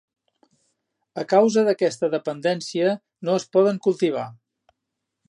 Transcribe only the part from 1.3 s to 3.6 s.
causa d'aquesta dependència no es